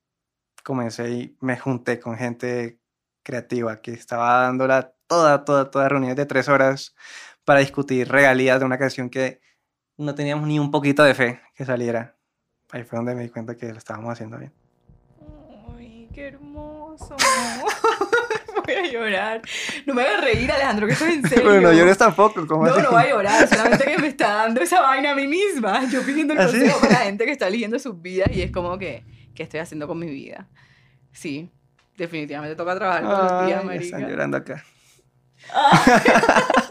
[0.63, 2.79] comencé y me junté con gente
[3.23, 6.95] creativa que estaba dándola toda, toda, toda reuniones de tres horas
[7.43, 9.41] para discutir regalías de una canción que
[9.97, 12.15] no teníamos ni un poquito de fe que saliera.
[12.71, 14.53] Ahí fue donde me di cuenta que lo estábamos haciendo bien.
[15.77, 17.15] ¡Ay, qué hermoso!
[18.79, 19.41] Voy a llorar.
[19.85, 21.43] No me hagas reír, Alejandro, que estoy en serio.
[21.47, 24.61] Pero no llores tampoco, ¿cómo No, no voy a llorar, solamente que me está dando
[24.61, 25.85] esa vaina a mí misma.
[25.89, 28.51] Yo pidiendo el ¿Ah, consejo para la gente que está eligiendo sus vidas y es
[28.51, 29.03] como que,
[29.35, 30.47] ¿qué estoy haciendo con mi vida?
[31.11, 31.49] Sí,
[31.97, 33.97] definitivamente toca trabajar con los días, marica.
[33.97, 34.63] Están llorando acá.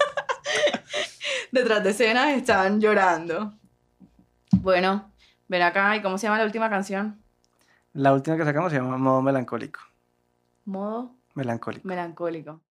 [1.52, 3.54] Detrás de escenas están llorando.
[4.52, 5.12] Bueno,
[5.48, 7.20] ven acá, ¿y cómo se llama la última canción?
[7.92, 9.80] La última que sacamos se llama Modo Melancólico.
[10.64, 11.14] ¿Modo?
[11.36, 11.86] Melancólico.
[11.86, 12.62] Melancólico.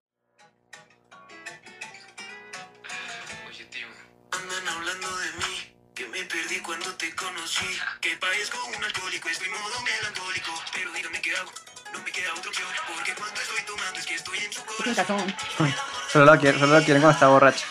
[3.48, 3.86] Oye, tío.
[4.32, 7.64] Andan hablando de mí, que me perdí cuando te conocí.
[8.00, 10.50] Que parezco un alcohólico, estoy modo melancólico.
[10.74, 11.52] Pero dígame qué hago,
[11.92, 12.68] no me queda otra opción.
[12.92, 15.34] Porque cuando estoy tomando es que estoy en su corazón.
[16.10, 17.66] solo, lo quieren, solo lo quieren cuando está borracha.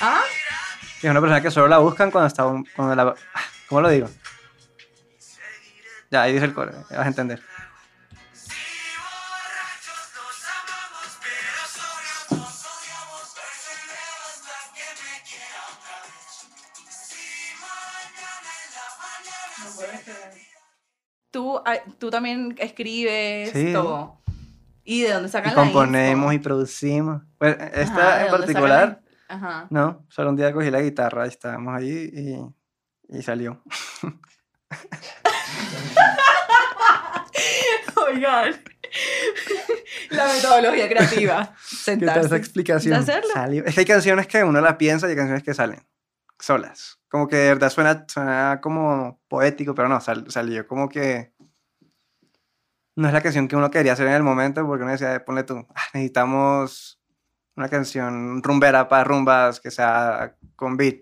[0.00, 0.22] ¿Ah?
[0.98, 2.42] Es una persona que solo la buscan cuando está.
[2.74, 3.14] Cuando la,
[3.68, 4.10] ¿Cómo lo digo?
[6.10, 7.40] Ya, ahí dice el coro, vas a entender.
[22.02, 24.20] Tú, también escribes todo.
[24.82, 27.22] ¿Y de dónde sacan y componemos y producimos.
[27.38, 29.68] Pues esta en particular, Ajá.
[29.70, 33.62] no, solo un día cogí la guitarra y estábamos ahí y, y salió.
[38.08, 38.60] Oigan.
[40.10, 41.54] La metodología creativa.
[41.62, 42.26] Sentarse.
[42.26, 43.06] esa explicación?
[43.32, 43.64] Salió.
[43.64, 45.86] Es que hay canciones que uno las piensa y hay canciones que salen
[46.42, 46.98] solas.
[47.08, 51.31] Como que de verdad suena, suena como poético, pero no, salió como que
[52.96, 55.44] no es la canción que uno quería hacer en el momento, porque uno decía, ponle
[55.44, 57.00] tú, ah, necesitamos
[57.56, 61.00] una canción rumbera para rumbas que sea con beat.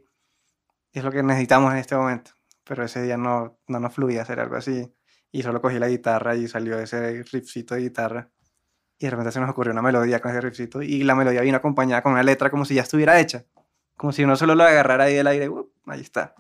[0.93, 2.33] es lo que necesitamos en este momento.
[2.65, 4.93] Pero ese día no, no nos fluía hacer algo así.
[5.33, 8.31] Y solo cogí la guitarra y salió ese riffcito de guitarra.
[8.99, 10.83] Y de repente se nos ocurrió una melodía con ese riffcito.
[10.83, 13.45] Y la melodía vino acompañada con una letra como si ya estuviera hecha.
[13.97, 16.35] Como si uno solo lo agarrara ahí del aire, uh, ahí está.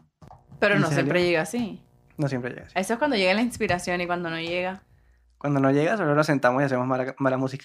[0.58, 1.82] Pero no siempre llega así.
[2.16, 2.74] No siempre llega así.
[2.76, 4.82] Eso es cuando llega la inspiración y cuando no llega.
[5.40, 7.64] Cuando no llega, solo nos sentamos y hacemos mala, mala música.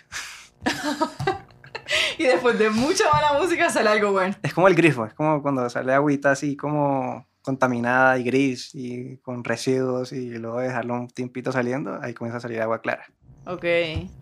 [2.17, 4.33] y después de mucha mala música sale algo bueno.
[4.43, 9.17] Es como el grifo, es como cuando sale agüita así como contaminada y gris y
[9.17, 13.07] con residuos y luego dejarlo un tiempito saliendo, ahí comienza a salir agua clara.
[13.45, 13.65] Ok,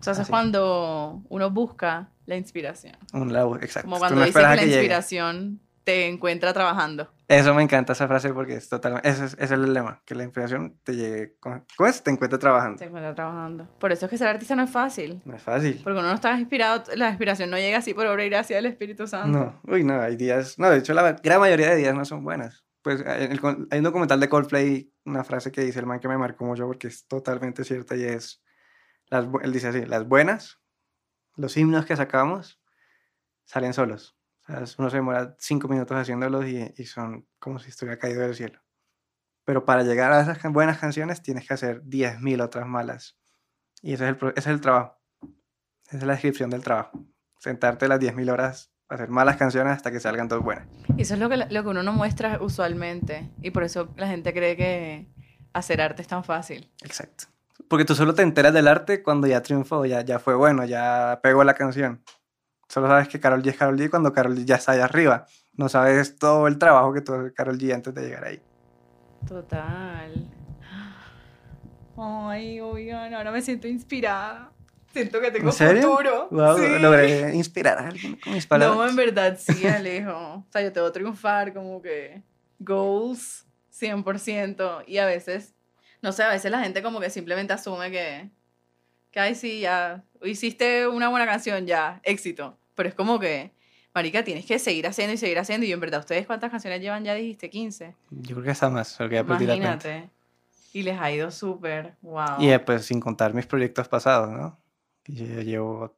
[0.00, 2.96] sea, es cuando uno busca la inspiración.
[3.12, 3.88] Un lado, exacto.
[3.88, 7.08] Como cuando dice que la inspiración te encuentra trabajando.
[7.26, 10.78] Eso me encanta esa frase porque es totalmente, ese es, el lema, que la inspiración
[10.82, 12.02] te llegue, ¿cómo es?
[12.02, 12.78] Te encuentra trabajando.
[12.78, 13.66] Te encuentra trabajando.
[13.78, 15.22] Por eso es que ser artista no es fácil.
[15.24, 15.80] No es fácil.
[15.82, 18.66] Porque uno no está inspirado, la inspiración no llega así por obra y gracia del
[18.66, 19.38] Espíritu Santo.
[19.38, 22.24] No, uy, no, hay días, no, de hecho la gran mayoría de días no son
[22.24, 22.64] buenas.
[22.82, 26.44] Pues hay un documental de Coldplay, una frase que dice el man que me marcó
[26.44, 28.42] mucho porque es totalmente cierta y es,
[29.08, 30.60] las, él dice así, las buenas,
[31.36, 32.60] los himnos que sacamos,
[33.46, 38.20] salen solos uno se demora cinco minutos haciéndolos y, y, son como si estuviera caído
[38.22, 38.60] del cielo.
[39.44, 43.18] Pero para llegar a esas buenas canciones tienes que hacer 10.000 otras malas.
[43.82, 44.98] Y ese es, el, ese es el trabajo.
[45.86, 47.04] Esa es la descripción del trabajo.
[47.38, 50.66] Sentarte las 10.000 horas a hacer malas canciones hasta que salgan todas buenas.
[50.96, 53.30] Y eso es lo que, lo que uno no muestra usualmente.
[53.42, 55.08] Y por eso la gente cree que
[55.52, 56.70] hacer arte es tan fácil.
[56.82, 57.26] Exacto.
[57.68, 61.20] Porque tú solo te enteras del arte cuando ya triunfó, ya, ya fue bueno, ya
[61.22, 62.02] pegó la canción.
[62.68, 65.26] Solo sabes que Carol G es Carol G cuando Carol G ya está allá arriba.
[65.54, 68.42] No sabes todo el trabajo que tuvo Carol G antes de llegar ahí.
[69.26, 70.28] Total.
[71.96, 74.50] Ay, oigan, ahora me siento inspirada.
[74.92, 76.28] Siento que tengo futuro.
[76.30, 78.76] Wow, logré inspirar a alguien con mis palabras.
[78.76, 80.12] No, en verdad sí, Alejo.
[80.12, 82.22] o sea, yo tengo que triunfar, como que
[82.60, 84.84] goals 100%.
[84.86, 85.54] Y a veces,
[86.00, 88.30] no sé, a veces la gente como que simplemente asume que,
[89.14, 92.58] que ay, sí, ya hiciste una buena canción, ya, éxito.
[92.74, 93.52] Pero es como que,
[93.94, 95.64] marica, tienes que seguir haciendo y seguir haciendo.
[95.64, 97.14] Y en verdad, ¿ustedes cuántas canciones llevan ya?
[97.14, 97.94] Dijiste 15.
[98.10, 100.10] Yo creo que está más, porque Imagínate.
[100.72, 102.40] Y les ha ido súper, wow.
[102.40, 104.58] Y pues sin contar mis proyectos pasados, ¿no?
[105.06, 105.94] Yo llevo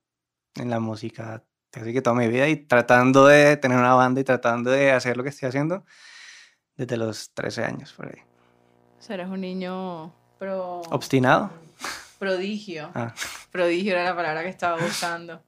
[0.57, 4.25] en la música casi que toda mi vida y tratando de tener una banda y
[4.25, 5.87] tratando de hacer lo que estoy haciendo
[6.77, 8.21] desde los 13 años por ahí.
[8.99, 10.83] O sea, eres un niño pro...
[10.91, 11.65] ¿Obstinado?
[12.19, 12.91] Prodigio.
[12.95, 13.13] Ah.
[13.51, 15.43] Prodigio era la palabra que estaba buscando.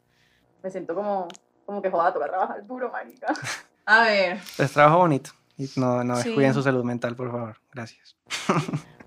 [0.62, 1.28] Me siento como,
[1.64, 3.32] como que joda, toca trabajar duro, marica.
[3.86, 4.40] A ver.
[4.58, 5.30] Es trabajo bonito.
[5.56, 7.56] Y no, no descuiden su salud mental, por favor.
[7.72, 8.16] Gracias.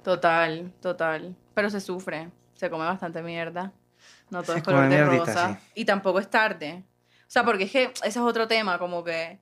[0.04, 1.36] Total, total.
[1.54, 2.30] Pero se sufre.
[2.56, 3.72] Se come bastante mierda.
[4.30, 5.60] No todo es color de rosa.
[5.76, 6.84] Y tampoco es tarde.
[7.22, 9.40] O sea, porque es que ese es otro tema, como que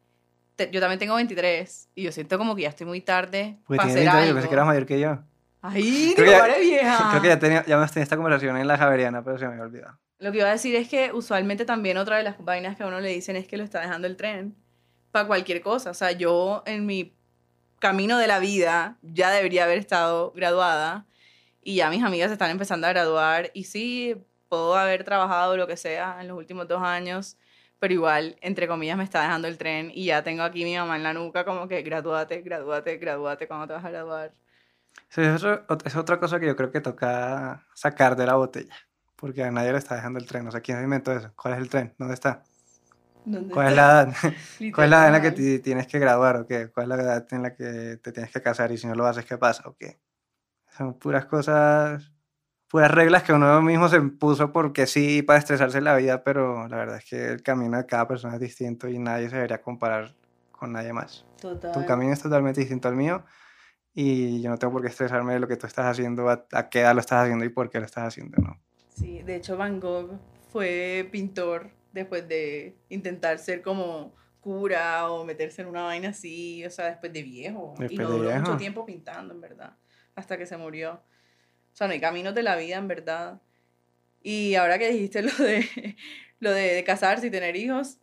[0.71, 4.07] yo también tengo 23 y yo siento como que ya estoy muy tarde para hacer
[4.07, 4.27] algo.
[4.27, 5.19] Yo pensé que eras mayor que yo.
[5.61, 7.09] Ay, creo que ya, vieja.
[7.09, 9.53] Creo que ya, tenía, ya me tenía esta conversación en la Javeriana, pero se me
[9.53, 9.99] había olvidado.
[10.19, 12.87] Lo que iba a decir es que usualmente también otra de las vainas que a
[12.87, 14.55] uno le dicen es que lo está dejando el tren
[15.11, 15.91] para cualquier cosa.
[15.91, 17.15] O sea, yo en mi
[17.79, 21.05] camino de la vida ya debería haber estado graduada
[21.61, 24.15] y ya mis amigas están empezando a graduar y sí,
[24.49, 27.37] puedo haber trabajado lo que sea en los últimos dos años,
[27.79, 30.97] pero igual, entre comillas, me está dejando el tren y ya tengo aquí mi mamá
[30.97, 34.33] en la nuca como que gradúate, gradúate, gradúate, ¿cuándo te vas a graduar?
[35.09, 35.43] Sí, es,
[35.85, 38.75] es otra cosa que yo creo que toca sacar de la botella,
[39.15, 40.47] porque a nadie le está dejando el tren.
[40.47, 41.31] O sea, ¿quién inventó eso?
[41.35, 41.95] ¿Cuál es el tren?
[41.97, 42.43] ¿Dónde está?
[43.51, 44.13] ¿Cuál, Es la edad?
[44.73, 46.69] ¿Cuál es la edad en la que te tienes que graduar o qué?
[46.69, 49.07] ¿Cuál es la edad en la que te tienes que casar y si no lo
[49.07, 49.99] haces, qué pasa o qué?
[50.77, 52.11] Son puras cosas,
[52.67, 56.77] puras reglas que uno mismo se puso porque sí, para estresarse la vida, pero la
[56.77, 60.13] verdad es que el camino de cada persona es distinto y nadie se debería comparar
[60.51, 61.25] con nadie más.
[61.41, 61.71] Total.
[61.71, 63.25] Tu camino es totalmente distinto al mío
[64.01, 66.79] y yo no tengo por qué estresarme de lo que tú estás haciendo, a, qué
[66.79, 68.57] edad lo estás haciendo y por qué lo estás haciendo, ¿no?
[68.95, 70.17] Sí, de hecho Van Gogh
[70.53, 76.69] fue pintor después de intentar ser como cura o meterse en una vaina así, o
[76.69, 77.73] sea, después de viejo.
[77.89, 79.75] y no duró mucho tiempo pintando, en verdad,
[80.15, 80.93] hasta que se murió.
[80.93, 83.41] O sea, no hay caminos de la vida, en verdad.
[84.23, 85.97] Y ahora que dijiste lo de,
[86.39, 87.99] lo de casarse y tener hijos,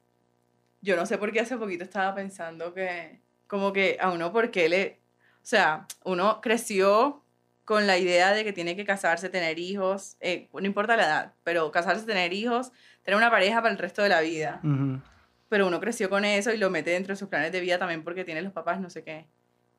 [0.83, 4.51] yo no sé por qué hace poquito estaba pensando que, como que a uno, ¿por
[4.51, 5.06] qué le,
[5.47, 7.23] o sea, uno creció
[7.65, 11.35] con la idea de que tiene que casarse, tener hijos, eh, no importa la edad,
[11.45, 12.73] pero casarse, tener hijos,
[13.05, 14.61] tener una pareja para el resto de la vida.
[15.49, 18.03] Pero uno creció con eso y lo mete dentro de sus planes de vida también
[18.03, 19.29] porque tiene los papás, no sé qué.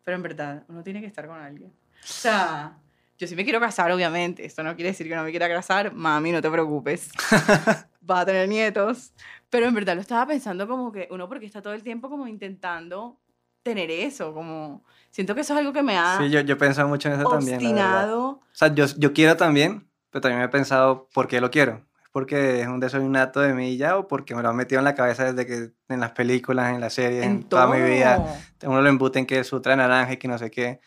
[0.06, 1.70] Pero en verdad, uno tiene que estar con alguien.
[1.70, 2.78] O sea,
[3.18, 4.46] yo sí me quiero casar, obviamente.
[4.46, 5.92] Esto no quiere decir que no me quiera casar.
[5.92, 7.12] Mami, no te preocupes.
[8.10, 9.12] Va a tener nietos.
[9.50, 12.26] Pero en verdad lo estaba pensando como que uno porque está todo el tiempo como
[12.26, 13.20] intentando
[13.68, 16.58] tener eso, como siento que eso es algo que me ha Sí, yo, yo he
[16.58, 17.62] pensado mucho en eso también.
[17.78, 21.86] O sea, yo, yo quiero también, pero también me he pensado por qué lo quiero.
[22.02, 24.80] ¿Es porque es un deseo innato de mí ya o porque me lo han metido
[24.80, 28.42] en la cabeza desde que en las películas, en las series, en, toda mi vida?
[28.64, 30.80] Uno lo embute en que es otra naranja y que no sé qué.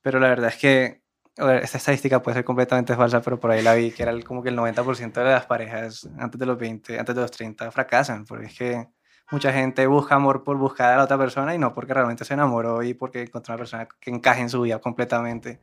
[0.00, 1.02] Pero la verdad es que
[1.62, 4.48] esta estadística puede ser completamente falsa, pero por ahí la vi, que era como que
[4.48, 8.46] el 90% de las parejas antes de los 20, antes de los 30 fracasan, porque
[8.46, 8.88] es que
[9.30, 12.34] mucha gente busca amor por buscar a la otra persona y no porque realmente se
[12.34, 15.58] enamoró y porque encontró una persona que encaje en su vida completamente.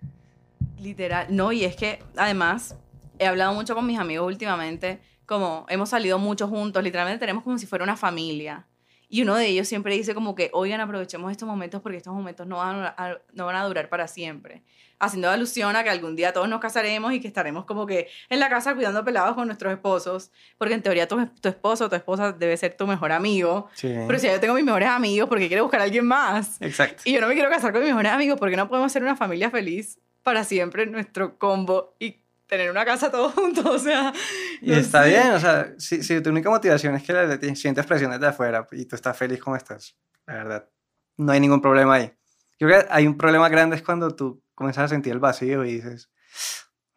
[0.80, 2.76] Literal, no, y es que además
[3.20, 7.58] he hablado mucho con mis amigos últimamente, como hemos salido mucho juntos, literalmente tenemos como
[7.58, 8.66] si fuera una familia.
[9.10, 12.48] Y uno de ellos siempre dice como que, oigan, aprovechemos estos momentos porque estos momentos
[12.48, 14.64] no van a, no van a durar para siempre.
[14.98, 18.40] Haciendo alusión a que algún día todos nos casaremos y que estaremos como que en
[18.40, 21.96] la casa cuidando pelados con nuestros esposos, porque en teoría tu, tu esposo o tu
[21.96, 23.70] esposa debe ser tu mejor amigo.
[23.82, 26.62] Pero si yo tengo mis mejores amigos, porque quiero buscar a alguien más?
[26.62, 27.04] Exacto.
[27.06, 29.16] Y yo no me quiero casar con mis mejores amigos, porque no podemos ser una
[29.16, 34.14] familia feliz para siempre nuestro combo y tener una casa todos juntos, o sea...
[34.62, 38.12] Y está bien, o sea, si, si, tu única motivación es que la, sientes presión
[38.12, 40.70] desde afuera y tú estás feliz como estás, la verdad,
[41.18, 42.12] no hay ningún problema ahí.
[42.60, 45.66] Yo creo que hay un problema grande es cuando tú comienzas a sentir el vacío
[45.66, 46.10] y dices,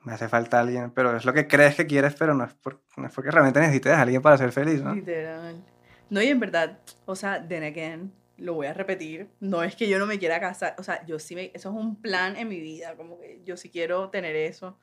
[0.05, 2.81] me hace falta alguien, pero es lo que crees que quieres, pero no es, por,
[2.97, 4.95] no es porque realmente necesites a alguien para ser feliz, ¿no?
[4.95, 5.65] Literal.
[6.11, 9.89] No, y en verdad, o sea, then again, lo voy a repetir, no es que
[9.89, 12.49] yo no me quiera casar, o sea, yo sí me, eso es un plan en
[12.49, 14.79] mi vida, como que yo sí quiero tener eso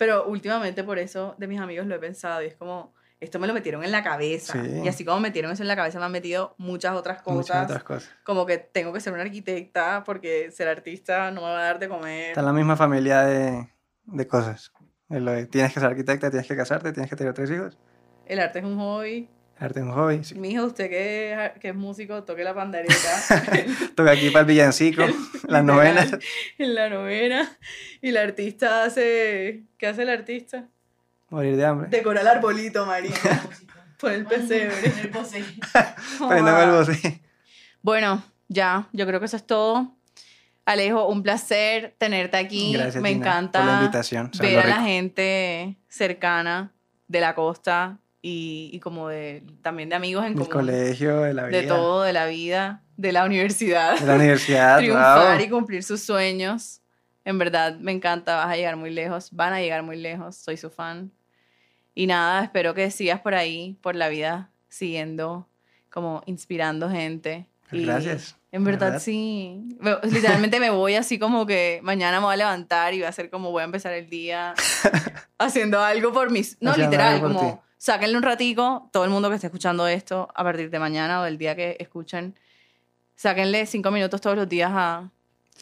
[0.00, 3.46] pero últimamente por eso de mis amigos lo he pensado y es como, esto me
[3.46, 4.56] lo metieron en la cabeza.
[4.82, 7.36] Y así como metieron eso en la cabeza, me han metido muchas otras cosas.
[7.36, 8.10] Muchas otras cosas.
[8.24, 11.78] Como que tengo que ser una arquitecta porque ser artista no me va a dar
[11.78, 12.28] de comer.
[12.28, 13.68] Está en la misma familia de,
[14.06, 14.72] de cosas.
[15.50, 17.78] tienes que ser arquitecta, tienes que casarte, tienes que tener tres hijos.
[18.24, 19.28] El arte es un hobby.
[19.60, 20.24] Arte es un hobby.
[20.24, 20.36] Sí.
[20.36, 22.94] Mi hijo, usted que es, que es músico, toque la pandereta.
[23.94, 25.04] Toca aquí para el villancico,
[25.48, 26.06] la novena.
[26.56, 27.58] En la novena.
[28.00, 29.64] Y el artista hace.
[29.76, 30.66] ¿Qué hace el artista?
[31.28, 31.88] Morir de hambre.
[31.90, 33.42] Decorar el arbolito, marica.
[34.00, 34.78] Por el pesebre.
[34.82, 37.20] el el
[37.82, 39.94] Bueno, ya, yo creo que eso es todo.
[40.64, 42.72] Alejo, un placer tenerte aquí.
[42.72, 44.30] Gracias, Me encanta por la invitación.
[44.40, 46.72] ver a la gente cercana
[47.08, 50.48] de la costa y, y como de, también de amigos en común.
[50.48, 51.58] Del colegio, de la vida.
[51.60, 53.98] De todo, de la vida, de la universidad.
[53.98, 56.80] De la universidad, Triunfar y cumplir sus sueños.
[57.24, 60.56] En verdad, me encanta, vas a llegar muy lejos, van a llegar muy lejos, soy
[60.56, 61.12] su fan.
[61.94, 65.48] Y nada, espero que sigas por ahí, por la vida, siguiendo,
[65.90, 67.46] como inspirando gente.
[67.72, 68.39] Y Gracias.
[68.52, 69.78] En verdad, sí.
[70.02, 73.30] Literalmente me voy así como que mañana me voy a levantar y voy a hacer
[73.30, 74.54] como voy a empezar el día
[75.38, 76.56] haciendo algo por mis...
[76.60, 80.68] No, literal, como sáquenle un ratico, todo el mundo que esté escuchando esto a partir
[80.68, 82.36] de mañana o del día que escuchen,
[83.14, 85.08] sáquenle cinco minutos todos los días a...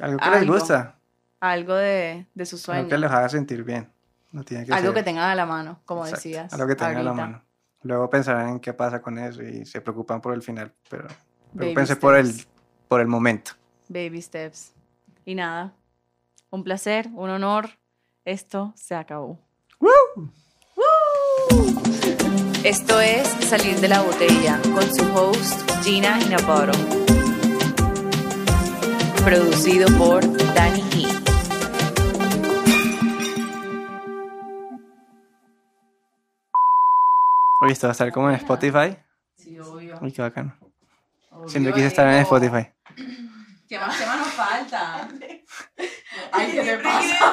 [0.01, 0.94] Algo que les gusta.
[1.40, 2.85] Algo de, de sus sueños.
[2.85, 3.88] Algo que les haga sentir bien.
[4.33, 6.53] No tiene que algo que tengan a la mano, como decías.
[6.53, 7.44] Algo que tengan a la mano.
[7.83, 11.07] Luego pensarán en qué pasa con eso y se preocupan por el final, pero
[11.74, 12.35] pensé por el,
[12.88, 13.53] por el momento.
[13.88, 14.72] Baby steps.
[15.24, 15.74] Y nada,
[16.51, 17.70] un placer, un honor.
[18.24, 19.38] Esto se acabó.
[19.81, 20.31] ¡Woo!
[22.64, 26.72] Esto es Salir de la Botella con su host Gina Inaparo.
[29.24, 30.22] Producido por
[30.55, 31.09] Danny He.
[37.61, 38.96] Oye, esto va a estar como en Spotify.
[39.37, 39.98] Sí, obvio.
[40.01, 40.55] Uy, qué bacano.
[41.46, 42.68] Siempre quise estar en Spotify.
[43.69, 45.09] ¿Qué más, qué más nos falta?
[46.33, 47.33] Ay, ¿qué me pasa?